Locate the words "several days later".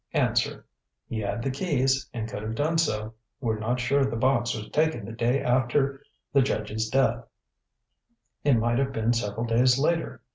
9.13-10.23